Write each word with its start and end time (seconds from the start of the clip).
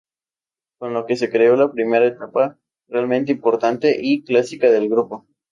Con 0.79 0.95
lo 0.95 1.05
que 1.05 1.15
se 1.15 1.29
creó 1.29 1.55
la 1.55 1.71
primera 1.71 2.07
etapa 2.07 2.57
realmente 2.87 3.31
importante 3.33 3.99
y 4.01 4.23
clásica 4.23 4.71
del 4.71 4.89
grupo. 4.89 5.27